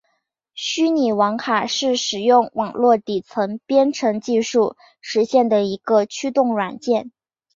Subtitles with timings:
[0.55, 7.11] 虚拟网卡是使用网络底层编程技术实现的一个驱动软件。